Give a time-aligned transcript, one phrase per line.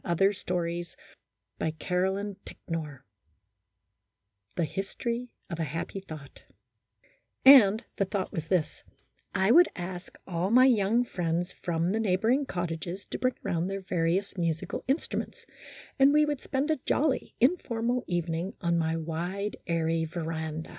[0.03, 0.95] THE HISTORY OF
[1.59, 2.33] A HAPPY
[2.67, 3.01] THOUGHT
[4.55, 6.43] THE HISTORY OF A HAPPY THOUGHT
[7.45, 8.81] AND the thought was this
[9.35, 13.81] I would ask all my young friends from the neighboring cottages to bring around their
[13.81, 15.45] various musical instruments,
[15.99, 20.69] and we would spend a jolly, informal evening on my wide, airy veranda.